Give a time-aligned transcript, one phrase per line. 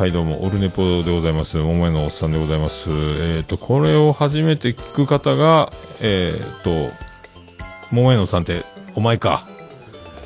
[0.00, 1.58] はいどうも、オルネポでございます。
[1.58, 2.88] 桃屋のおっさんでございます。
[2.88, 6.90] えっ、ー、と、これを初めて聞く方が、えっ、ー、と、
[7.92, 8.64] 桃屋のおっさんって、
[8.94, 9.46] お前か、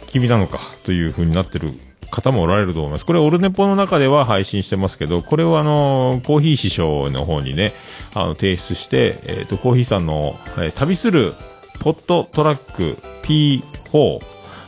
[0.07, 1.73] 君なのか、という風になってる
[2.13, 3.05] 方もおられると思います。
[3.05, 7.73] これ、オルネポの中では配信してますけど、これをあの、コーヒー師匠の方にね、
[8.15, 11.35] あの、提出して、えっ、ー、と、コーヒーさんの、え、旅する、
[11.81, 14.21] ポットトラック P4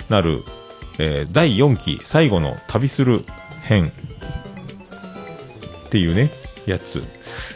[0.09, 0.43] なる、
[0.99, 3.25] え、第4期最後の旅する
[3.63, 3.93] 編
[5.87, 6.31] っていうね、
[6.67, 7.03] やつ。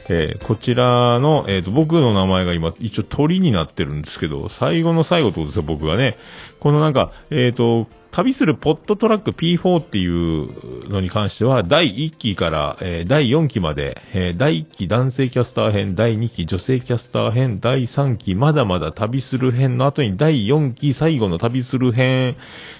[0.08, 6.16] えー、こちらの、えっ、ー、と、僕の名前が今、一応鳥になってるんですけど、最後の最後ってことですよ、僕がね。
[6.60, 10.48] このなんか、えっ、ー、と、旅するポットトラック P4 っていう
[10.90, 22.36] のに関しては、第1期から、えー、第4期まで、えー、第1期男性キャスター編、第2期女性キャスター編、第3期まだまだ旅する編の後に第4期最後の旅する編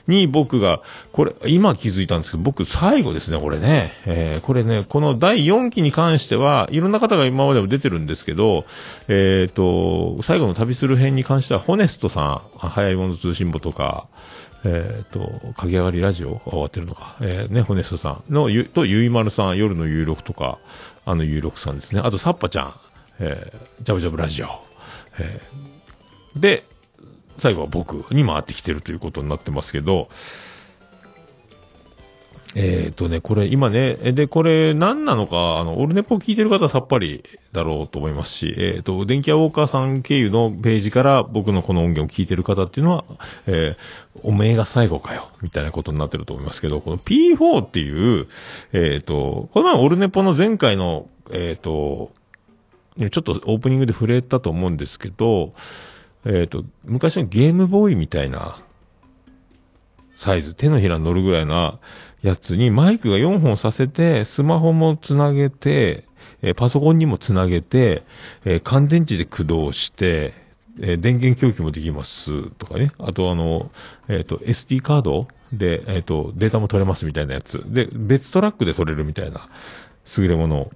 [0.06, 3.92] に僕が、これ、今気づいたんですけど、僕最後ですね、これね。
[4.06, 8.64] えー、これね、この第4期に関しては、いろんな方が今までも出てるんですけど、
[9.08, 14.08] えっ、と、最後の旅する編に関しては、ホネストさん、早いもの通信簿とか、
[14.64, 17.16] えっ、ー、と、駆け上がりラジオ終わってるのか。
[17.20, 20.58] えー、ね、ホネストさんの、ゆ、と、ゆいまるさん、夜の有力とか、
[21.06, 22.00] あの有力さんですね。
[22.04, 22.74] あと、サッパちゃん、
[23.20, 24.46] えー、ジャブジャブラジオ。
[25.18, 26.64] えー、で、
[27.38, 30.08] 最後は僕に回ってきてるということになってますけど、
[32.56, 43.04] えっ、ー、とね、これ今ね、で、これ何なのか、あの、オルネポ聞いてる方はさっぱりだろうと思いますし、えっ、ー、と、電気屋ウォーカーさん経由のページから僕のこの音源を聞いてる方っていうのは、
[43.46, 48.26] えー、おめえが最後かよ、みたいなことになってると思いますけど、この P4 っていう、
[48.72, 52.10] えっ、と、この前オルネポの前回の、えっ、と、
[52.98, 55.52] ちょっとオープニングで触れたと思うんですけど、
[56.24, 58.60] えっ、と、昔のゲームボーイみたいな
[60.16, 61.78] サイズ、手のひらに乗るぐらいな、
[62.22, 66.04] やつにマイクが4本させて、スマホもつなげて、
[66.42, 68.02] えー、パソコンにもつなげて、
[68.44, 70.34] えー、乾電池で駆動して、
[70.80, 72.92] えー、電源供給もできますとかね。
[72.98, 73.70] あとあの、
[74.08, 77.64] えっ、と、SD カードで、えっ、と、データも取れますみたいなやつ。
[77.66, 79.48] で、別トラックで取れるみたいな
[80.16, 80.72] 優れものを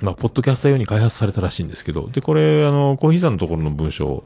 [0.00, 4.24] まあ、ポッドキャスター用に開発されたらしいんですけど、で、これ、あの、コーヒーさんのところの文章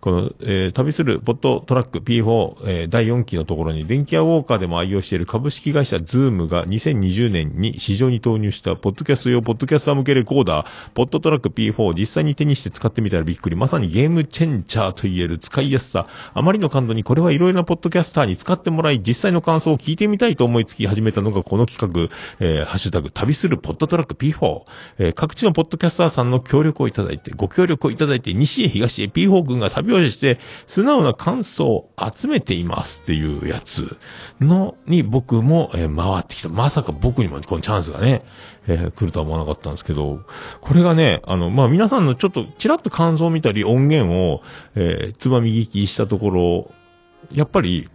[0.00, 13.56] この、えー、旅する PodTrak P4、えー、第4期のところに、電気屋ウォーカーでも愛用している株式会社ズームが2020年に市場に投入した、ポッドキャスト用ポッドキャスター向けレコーダー、ポットトラック P4 を実際に手にして使ってみたらびっくり。
[13.56, 16.06] まさにゲームチェンジャーと言える使いやすさ。
[16.34, 24.62] あまりの感動にこれはいろいろなポッドキャスターに使ってもらい、実際の感想を聞いてみたいと思いつき始めたのがこの企画、えー、ハッシュタグ、旅するポットトラック P4。
[24.98, 33.96] えー、各地のポッドキャスターさんの協力をいただいて、ご協力をいただいて、西へ東へ P4 軍が旅をして、素直な感想を集めていますっていうやつ
[34.40, 36.48] の、に僕も、え、回ってきた。
[36.48, 38.22] まさか僕にもこのチャンスがね、
[38.66, 40.20] えー、来るとは思わなかったんですけど、
[40.60, 44.42] これがね、あの、まあ、皆さんのちょっとちらっと感想を見たり音源を、
[44.74, 46.70] えー、つまみ聞きしたところ、
[47.32, 47.88] やっぱり、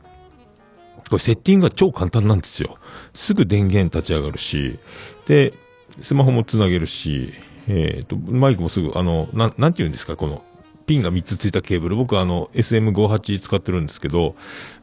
[1.09, 2.77] これセッティングが超簡単なんですよ。
[3.13, 4.79] すぐ電源立ち上がるし、
[5.27, 5.53] で、
[5.99, 7.33] スマホもつなげるし、
[7.67, 10.43] えっ、ー、と、マイクもすぐ、あの、なん、なんて言うんですか、この、
[10.91, 14.35] ピンが3つついたケーブル、僕あの、SM58 使ってるんですけど、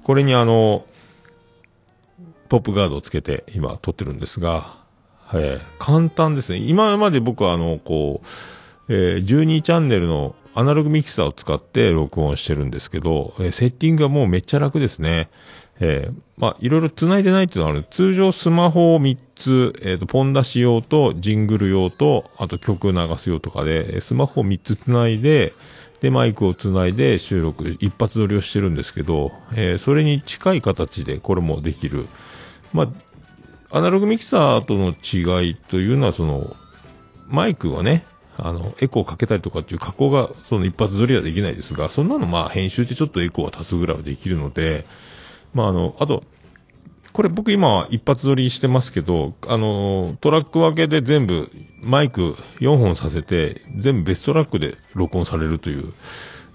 [0.04, 0.86] これにあの、
[2.48, 4.78] ポップガードをつけて今撮ってるんですが、
[5.34, 6.58] えー、簡単ですね。
[6.60, 8.22] 今まで僕はあの、こ
[8.88, 15.28] う、えー、12チャンネルのアナログミキサーを使って録音してるんですけど、えー、セッティングがもうめっちゃ楽ですね。
[15.80, 17.86] えー、まあ、いろいろ繋いでないっていうのはある。
[17.90, 25.52] 通常スマホを3つ、えっ、ー、と、ポン出し用と、ジングル用と、あと曲流す用とかで、スマホを3つ繋いで、
[26.00, 32.06] で、マイクをつないで収録、一発撮りをしてるんですけど、えー、それに近い形でこれもできる。
[32.72, 36.56] まあ、アナログミキサーとの違いというのは、その、
[37.28, 38.04] マイクはね、
[38.36, 44.86] あの、エコーかけたりとかっていう加工が、その一発撮りはできないですが、そんなのまあ編集でちょっとエコーは足すぐらいはできるので、
[45.54, 46.22] まああの、あと、
[47.12, 51.50] これ僕今一発撮りしてますけど、あの、トラック分けで全部
[51.80, 55.92] マイク4本挿せて、全部別トラックで録音されるという、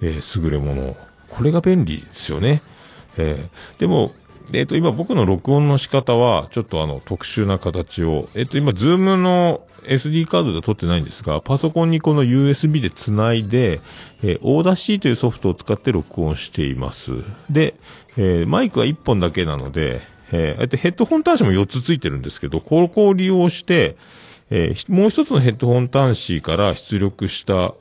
[0.01, 0.95] えー、優れもの。
[1.29, 2.61] これが便利ですよね。
[3.17, 4.13] えー、でも、
[4.51, 13.81] えっ、と、今僕の録音の仕方は、ちょっとあの、特殊な形を、えっ、と、今、 ZOOM の SD カードでは撮ってないんですが、パソコンにこの USB で繋いで、
[14.21, 17.11] えー、オーダー C というソフトを使って録音しています。
[17.49, 17.75] で、
[18.17, 20.01] えー、マイクは1本だけなので、
[20.31, 23.97] えー、あえてヘッドホン端子も4つついてるんですけど、ここを利用して、
[24.49, 27.73] えー、もう一つのヘッドホン端子から出力した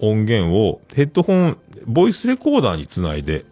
[0.00, 3.44] 音源をヘッドホン、ボイスレコーダーにつないで、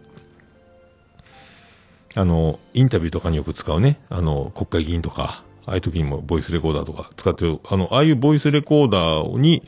[2.15, 9.63] あの、インタビューとかによく使うね、あの、国会議員とか、ああいう時にもボイスレコーダーとか使ってる、あの、ああいうボイスレコーダーに、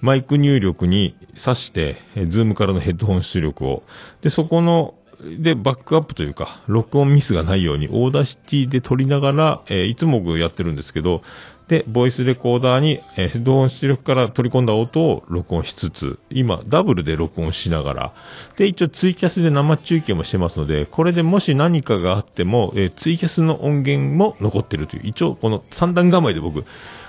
[0.00, 3.82] マイク入力に挿して、 ZOOM からのヘッドホン出力を、
[4.20, 4.94] で、そこの、
[5.38, 11.22] で、バックアップというか、録音ミスがないように、 Audacity で撮りながら、えー、いつもやってるんですけど、
[11.68, 18.12] で、ボイスレコーダーに、えー、ヘッドホン出力から取り込んだ音を録音しつつ、今、ダブルで録音しながら、
[18.56, 26.64] で、一応ツイキャスで生中継もしてますので、これでもし何かがあっても、えー、ツイキャスの音源も残ってるという、一応この三段構えで僕、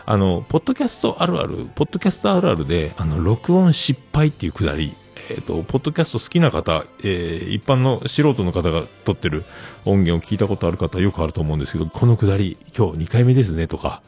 [0.08, 4.96] あの、ポッドキャストあるある、ポッドキャストあるあるで、あの、録音失敗っていうくだり、
[5.30, 9.44] えっ、ー、と、ポッドキャスト好きな方、えー、一般の素人の方が撮ってる
[9.86, 14.02] 音源を聞いたことある方よくあると思うんですけど、このくだり、今日2回目ですねとか、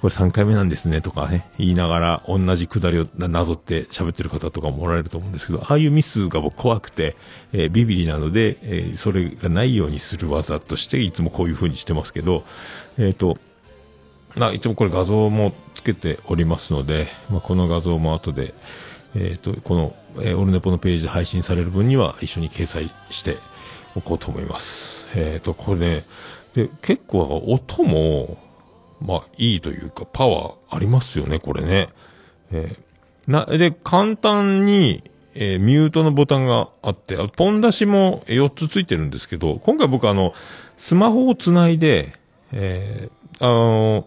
[0.00, 7.16] これ3回目なんですねとかね、言いながら同じくだりをなぞって喋ってる方とかもおられると思うんですけど、ああいうミスが僕怖くて、
[7.52, 12.44] えー、ビビリなので、えー、それがないようにする技としていつもこういう風にしてますけど、
[12.98, 13.38] えっ、ー、と、
[14.36, 18.52] まあ、一応これ画像もつけておりますので、まあ、この画像も後で、
[19.14, 23.38] えっ、と、この、え、オルネポのページで配信される分には一緒に掲載して
[23.94, 25.06] おこうと思います。
[25.14, 26.04] えっ、と、これね、
[26.54, 28.38] で、結構音も、
[29.04, 31.90] まあ、いいというか、パワーありますよね、これね。
[32.50, 35.04] えー、な、で、簡単に、
[35.34, 40.32] えー、ミュートのボタンがあって、ポン出しも4つついてるんですけど、今回僕あの、
[40.76, 42.14] スマホをつないで、
[42.52, 44.06] えー、あの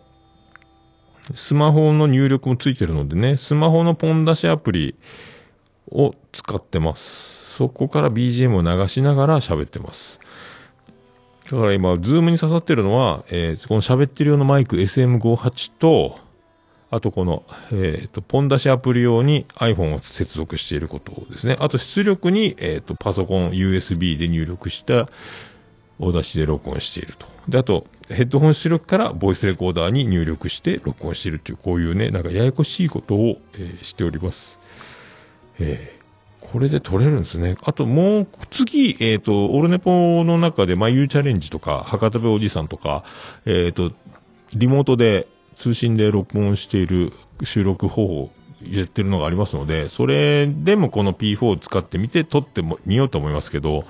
[1.33, 4.95] スマホの入力もついてるのでね、スマホのポン出しアプリ
[5.91, 7.55] を使ってます。
[7.55, 10.19] そこから BGM を流しながら喋ってます。
[11.51, 16.19] だから今、 ZOOM に刺さってるのは、えー、この喋ってる用のマイク SM58 と、
[16.89, 21.57] あとこの、えっ、ー、と、ポン出しアプリ用に iPhone を接続していることですね。
[21.59, 25.09] あと出力に、えっ、ー、と、パソコン USB で入力した
[25.99, 27.27] お出しで録音していると。
[27.47, 34.59] で、あと、ヘッドホン出力からボイスレコーダーに入力して録音しているという、こういうね、なんかややこしいことを、えー、しております。
[35.59, 35.96] えー、
[36.51, 37.57] これで撮れるんですね。
[37.63, 43.03] あともう、次、えっ、ー、と、オルネポの中で、まあ、U チャレンジとか、博多部おじさんとか、
[43.45, 43.91] えっ、ー、と、
[44.55, 45.27] リモートで、
[45.57, 48.31] 通信で録音している収録方法
[48.63, 53.85] やってるのがありますので、それでもこの P4 を使ってみて撮ってもみようと思いますけど、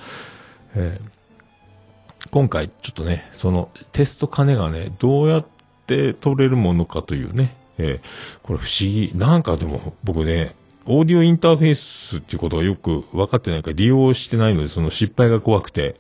[0.75, 5.45] えー、今回ちょっとね、そのテスト金がね、どうやっ
[5.87, 8.01] て取れるものかというね、えー、
[8.43, 9.11] これ不思議。
[9.13, 10.55] なんかでも僕ね、
[10.87, 15.95] オーディオインターフェースっていうことがよく分かってないから利用してないので、その失敗が怖くて、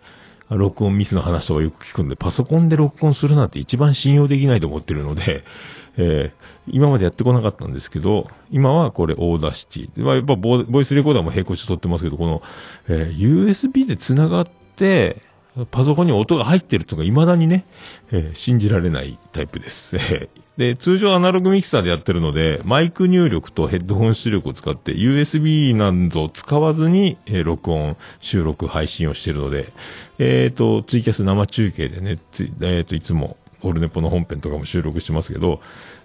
[0.49, 5.43] 録音ミスの話とかよく聞くんで、パソコンで録音するなんて一番信用できないと思ってるので、
[5.99, 10.03] えー、今までやってこなかったんですけど、今はこれ Audacity。
[10.03, 12.41] まあ、やっぱボイスレコーダーも並行して撮ってますけど、この、
[12.87, 15.21] えー、USB で繋がって、
[15.65, 17.65] パソコンに音が入ってるとか未だにね、
[18.11, 19.97] えー、信じられないタイプです。
[20.57, 29.71] で、通常アナログミキサーでやってるので、マイク入力とヘッドホン出力を使って USB なんぞ使わずに、えー、録音、収録、配信をしてるので、
[30.17, 35.61] えっ、ー、と、ツイキャス生中継でね、つえっ、ー、と、いつも、オルネポの本編とかも収録してますけど、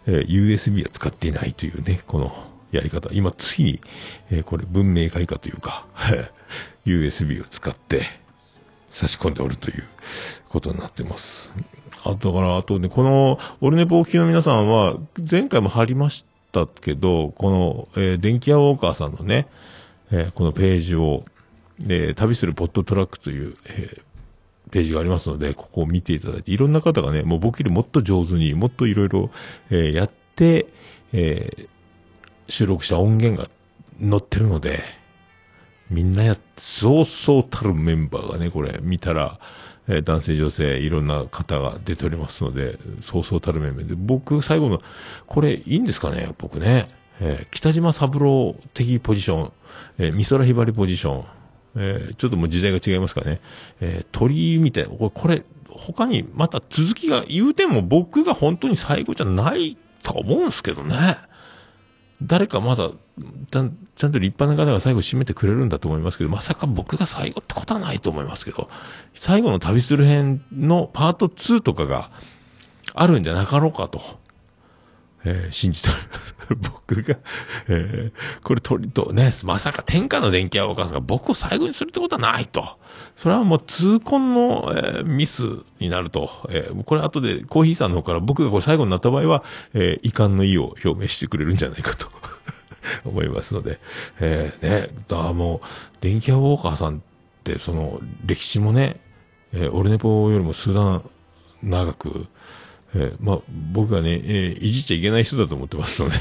[0.07, 2.35] えー、USB は使っていないというね、この
[2.73, 3.11] やり方。
[3.12, 3.81] 今、ついに、
[4.31, 5.87] えー、これ文明開化というか、
[6.85, 8.03] USB を使って、
[8.93, 9.85] 差し込んでおるという
[10.49, 11.53] ことになってます。
[12.05, 14.97] あとから、あとね、この、オルネポを聞きの皆さんは、
[15.29, 19.49] 前回も貼りましたけど、この、えー、電気屋ウォーカーさんのね、
[20.11, 21.25] えー、このページを、
[21.89, 23.99] え、旅するポットトラックという、え、
[24.71, 29.31] ページがありますので、ここを見ていただいて、いろんな方がね、もう僕よりもっと上手に、もっといろいろ、
[29.71, 30.67] え、やって、
[31.13, 31.69] え、
[32.49, 33.49] 収録した音源が
[34.01, 34.81] 載ってるので、
[35.93, 39.39] みんなや、そうそうたるメンバーがね、これ見たら、
[39.89, 44.81] えー、男性女性いろんな方が出ておりますので、そうそうたるメンバーで、僕最後の、
[45.27, 46.89] これいいんですかね、僕ね。
[47.21, 49.53] えー、北島三郎的ポジション、
[49.99, 51.25] えー、美空ひばりポジション、
[51.77, 53.41] えー、ちょっともう時代が違いますかね。
[53.81, 61.17] えー、鳥みたいな、これ、これ、他にまた続きが言うても僕が本当に最後じゃないと思うんですけどね。
[62.26, 62.91] 誰かまだ、
[63.50, 68.69] ちゃんちゃんと立派な方が最後締めてくれるんだと思いますけど、まさか僕が最後ってことはないと思いますけど、
[69.14, 72.11] 最後の旅する編のパート2とかが
[72.95, 74.22] あるんじゃなかろうかと。
[75.25, 75.95] えー、信じてる。
[76.57, 77.17] 僕が、
[77.69, 82.79] えー、これ鳥とね、まさか天下の電気屋お母さんが僕を最後にするってことはないと。
[83.17, 85.49] それはもう痛恨の、えー、ミス
[85.79, 86.31] になると。
[86.50, 92.09] えー、これ後でコーヒーさんの方から僕がこれ最後になった場合は、えー、遺憾の意を表明してくれるんじゃないかと
[93.05, 93.79] 思いますので。
[94.21, 95.67] えー、ね、だもう、
[96.00, 97.00] 電気屋ウォーカーさんっ
[97.45, 99.00] てその歴史もね、
[99.52, 101.02] えー、オルネポよりも数段
[101.62, 102.26] 長く、
[102.95, 103.39] えー、まあ、
[103.73, 106.17] 僕がね、えー、いじっちゃいけない人だと思ってますので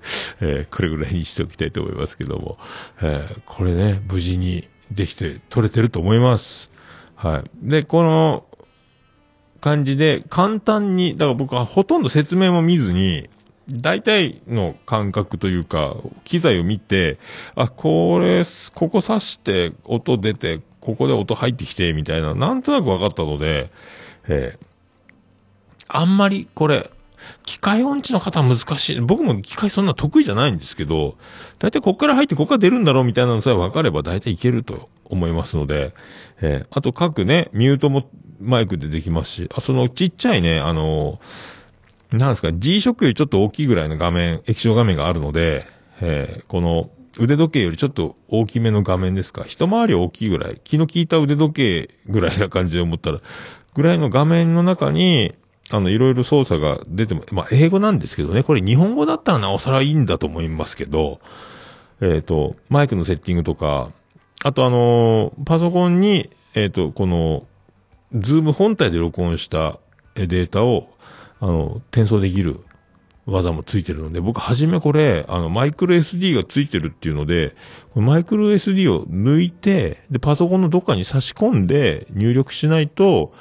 [0.40, 2.58] えー、これぐらいにしておきたいと思いますけども、
[3.02, 6.70] えー、これね、無事にできて取れてると思います。
[7.16, 7.68] はい。
[7.68, 8.44] で、この
[9.60, 13.28] 感じで簡単に、だから僕はほとんど説明も見ずに、
[13.68, 17.18] 大体の感覚というか、機材を見て、
[17.56, 18.44] あ、これ、
[18.74, 23.70] ここ刺して音出て、ここで音入ってきて、みたいな、なんとなく分かったので、
[24.28, 24.65] えー、
[25.88, 26.90] あんまりこれ、
[27.44, 29.00] 機械音痴の方は難しい。
[29.00, 31.16] 僕も機械そんな得意じゃないんですけど、
[31.58, 35.92] 大体こっから入ってここから出るんだろうみたいなのさえ分かれば大体いけると思いますので、
[36.40, 38.08] えー、あと各ね、ミュートも
[38.40, 45.66] マイクでできますし、あ、そのちっちゃいね、あのー、なんですか、G-SHOCK よりちょっと大きいぐらいの画面、液晶画面があるので、
[46.00, 49.44] えー、この腕時計よりちょっと大きめの画面ですか。
[49.44, 50.60] 一回り大きいぐらい。
[50.62, 53.20] 気の利いた腕時計ぐらいな感じで思ったら、
[53.74, 55.34] ぐらいの画面の中に、
[55.70, 61.20] あの、いろいろ操作が出ても、まあ、英語なんですけどね、これ日本語だったらなおさらいいんだと思いますけど、
[62.00, 63.90] えっ、ー、と、マイクのセッティングとか、
[64.44, 67.46] あとあのー、パソコンに、えっ、ー、と、この、
[68.14, 69.78] ZOOM 本体で録音した
[70.14, 70.88] データを、
[71.40, 72.60] あの、転送できる
[73.26, 77.56] 技もついてるので、僕はじめこれ、あの、マイクロ SD がついてるっていうので、
[77.94, 83.32] マイクロ SD を抜いて、で、パソコンのどっかに差し込んで入力しないと、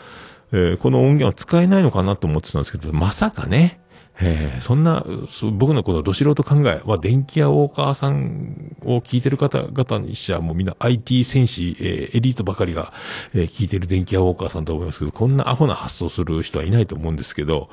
[0.52, 3.82] えー、この音源は使えないのかなと思ってたんですけど、まさかね、
[4.22, 5.06] えー、そんな、
[5.54, 12.94] 僕のこのど素人考えは、電気屋ウォーカーさんを聞いてる方々にしちゃ、もうみんな IT 戦士、えー、エリートばかりが、
[13.34, 17.70] えー、聞いてる電気屋ウォーカーさんと思いますけど、こんなアホな発想する人はいないと思うんですけど、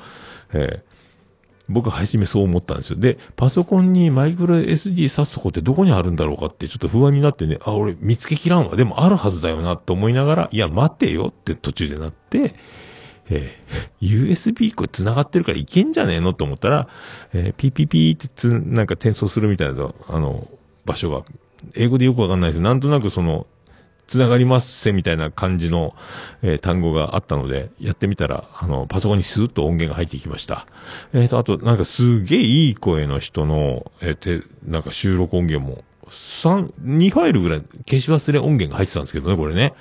[0.51, 0.92] えー、
[1.69, 2.99] 僕は初めそう思ったんですよ。
[2.99, 8.75] で、パソコンにマイクロ SD 挿すとこってどこにあるんだろうかってちょっと不安になってね、あ、俺見つけきらんわ。
[8.75, 12.55] でもあるはずだよなと思いながら、いや、待てよって途中でなって、
[13.29, 16.89] えー、USB これ繋がってるからいけんじゃねえのと思ったら、
[17.33, 20.47] えー、ピピピってつ、なんか転送するみたいな、あの、
[20.85, 21.23] 場所が、
[21.75, 23.47] 英語でよくわかんないですなんとなくその、
[24.07, 25.95] 繋がりますせみたいな感じの、
[26.41, 30.67] えー、単語があったので、やってみたら、あの、パソコンにスーッと音源が入ってきました。
[31.13, 39.73] えっ、ー、と、あと、なんかすげえいい声の人の、えー、て、なんか収録音源も、3、2ファイルぐらい消し忘れ音源が入ってたんですけどね、これね。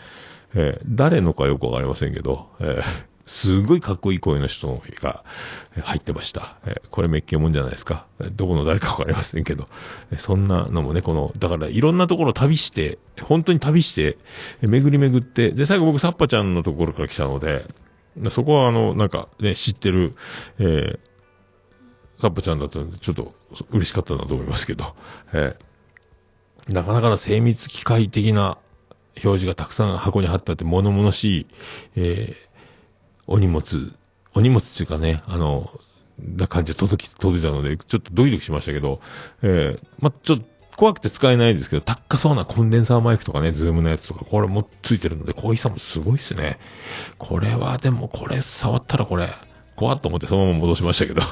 [0.54, 5.24] えー、誰のかよくわかりませんけど、えーすごいかっこいい声の人が
[5.80, 6.56] 入ってました。
[6.66, 8.06] えこれめっけもんじゃないですか。
[8.32, 9.68] どこの誰かわかりませんけど。
[10.18, 14.18] そんなのもね、この、だからいろんなところ旅して、本当に旅して、
[14.60, 17.64] 巡り巡って、で、最後僕サッパちゃんのところから来たので、
[18.30, 20.14] そこはあの、なんかね、知ってる、
[20.58, 20.98] えー、
[22.20, 23.34] サッパちゃんだったので、ちょっと
[23.70, 24.94] 嬉しかったなと思いますけど、
[25.32, 28.58] えー、なかなかな精密機械的な
[29.16, 31.46] 表示がたくさん箱に貼ってあって、物々しい、
[31.96, 32.51] えー、
[33.26, 33.92] お荷物、
[34.34, 35.70] お荷物っていうかね、あの、
[36.18, 39.00] な感じで届き、届いたので、ちょっとドキドキしましたけど、
[39.42, 46.58] えー、まちょっと、怖くて使えないですけど、高そうなコンデンサーマイクとかね、ズームのやつとか、これもついてるので、コーヒーさもすごいっすね。
[47.18, 49.28] これはでも、これ触ったらこれ、
[49.76, 51.22] 怖っと思ってそのまま戻しましたけど。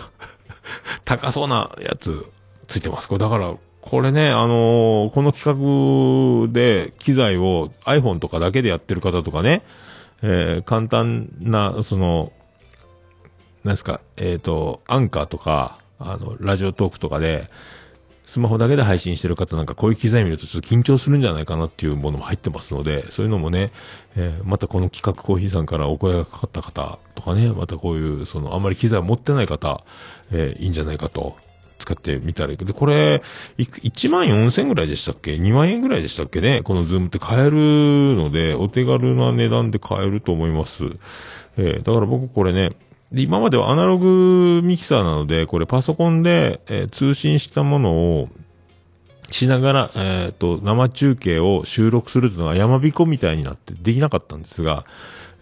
[1.04, 2.26] 高そうなやつ、
[2.66, 3.08] ついてます。
[3.08, 9.62] これだから、これね、あのー、この企画で機材を iPhone とかだけでやってる方とかね、
[10.22, 12.32] えー、簡単な、その、
[13.64, 17.50] なんですか、えっ、ー、と、アンカーとか、あの、ラジオトークとかで、
[18.24, 23.72] スマホだけで配信してる方なんかこういう機材見るとちょっと緊張するんじゃないかなっていうものも入ってますので、そういうのもね、
[24.16, 29.84] えー、またこの企画コーヒーさんからお声がかかった方とかね、またこういう、その、あんまり機材を持ってない方、
[30.30, 31.36] えー、いいんじゃないかと
[31.80, 33.22] 使ってみたらいいけど、これ、
[33.58, 36.62] 1万4000ぐらいでしたっけ ?2 万円ぐらいでしたっけね？
[36.62, 37.56] このズームって買える
[38.16, 40.84] ので、お手軽な値段で買えると思います。
[41.56, 42.70] えー、だから僕これね、
[43.12, 48.28] で、今まではアナログミキサーなので、これパソコンで、えー、通信したものを、
[49.30, 54.84] しながら、えっ、ー、と、生中継を収録するというのが山彦みたいになってできなかったんですが、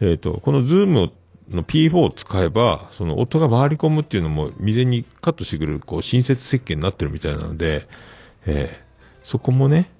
[0.00, 1.12] えっ、ー、と、このズームを
[1.50, 7.86] の P4 を使えば、その音が回り込むっていうのも未然にカットしてくれる、こう、親切設計になってるみたいなので、
[8.46, 9.90] えー、そこもね、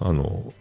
[0.00, 0.52] あの、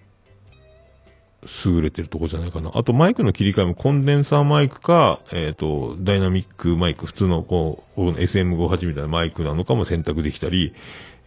[1.66, 2.72] 優れてるとこじゃないかな。
[2.74, 10.74] あとマイクの切り替えもコンデンサーマイクか、えっ、ー、と、ダイナミックマイク、普通のこう、SM58 みたいなマイクなのかも選択できたり、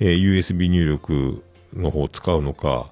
[0.00, 1.42] えー、USB 入力
[1.74, 2.90] の方を使うのか、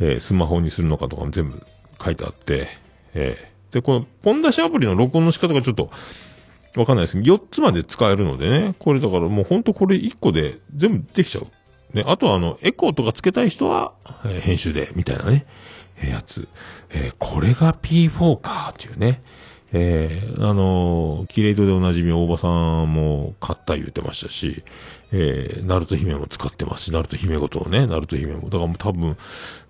[0.00, 1.62] えー、スマホにするのかとかも全部
[2.02, 2.68] 書いてあって、
[3.14, 5.90] えー、で、この、ポン出しアプリの録音の仕方がちょっと、
[6.76, 11.46] わかんないです、4つまで使えるのでね、これだからもうほんとこれ1個で全部できちゃう。
[11.94, 13.92] ね、あとはあの、エコーとかつけたい人は、
[14.24, 15.44] えー、編集で、みたいなね、
[15.98, 16.48] えー、やつ。
[16.90, 19.22] えー、これが P4 か、っていうね。
[19.72, 24.64] えー、あのー、キレイトでおなじみ大場さんも買った言ってましたし、
[25.12, 28.48] えー、ナルト姫も使ってますし、ナルト姫ごとね、ナルト姫も。
[28.48, 29.18] だからもう多分、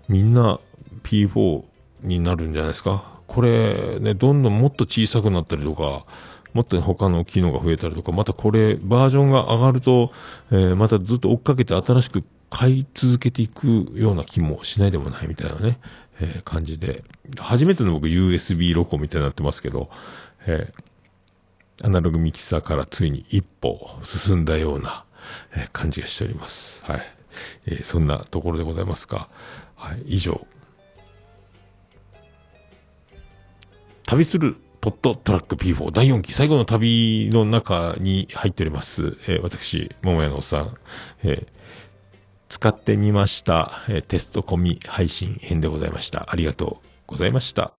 [0.08, 0.60] みんな
[1.02, 1.64] P4
[2.02, 3.15] になるんじゃないですか。
[3.26, 6.04] これね、どんどんもっと小さくなったりとか、
[6.52, 10.10] もっと他の機能が増えたりとか、またこれ、バージョンが上がると、
[10.50, 15.78] えー、またずっと追っかけて新しく買い続けていくような気もしないでもないみたいなね、
[16.20, 17.04] えー、感じで。
[17.38, 19.90] 初めての僕 USB ロコみたいになってますけど、
[20.46, 25.04] えー、アナログミキサーからついに一歩進んだような、
[25.54, 26.84] えー、感じがしております。
[26.86, 27.02] はい。
[27.66, 29.28] えー、そんなところでございますか。
[29.74, 30.46] はい、以上。
[34.16, 39.18] 旅するポットトラック P4 第4期最後の旅の中に入っております。
[39.28, 40.74] えー、私、桃屋のおっさん、
[41.22, 41.46] えー、
[42.48, 46.30] 使ってみました、え、テスト込み配信編でございました。
[46.30, 47.74] ありがとうございました。